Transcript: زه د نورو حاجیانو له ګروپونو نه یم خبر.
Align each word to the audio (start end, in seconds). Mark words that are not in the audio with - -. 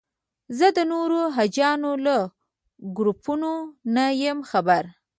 زه 0.57 0.67
د 0.77 0.79
نورو 0.91 1.19
حاجیانو 1.35 1.91
له 2.05 2.17
ګروپونو 2.97 3.51
نه 3.95 4.05
یم 4.23 4.39
خبر. 4.49 4.83